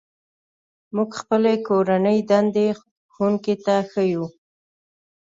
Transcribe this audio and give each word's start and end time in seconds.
موږ 0.95 1.09
خپلې 1.21 1.53
کورنۍ 1.67 2.19
دندې 2.29 2.67
ښوونکي 3.11 3.55
ته 3.65 3.75
ښيو. 3.91 4.25